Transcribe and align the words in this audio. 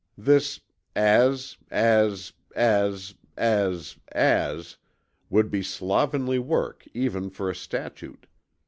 This 0.17 0.59
"as," 0.95 1.57
"as," 1.69 2.33
"as," 2.55 3.13
"as," 3.37 3.97
"as" 4.11 4.77
would 5.29 5.51
be 5.51 5.61
slovenly 5.61 6.39
work 6.39 6.87
even 6.95 7.29
for 7.29 7.51
a 7.51 7.55
statute. 7.55 8.25